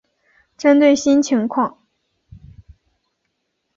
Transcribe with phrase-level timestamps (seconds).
[0.57, 1.77] 针对新情况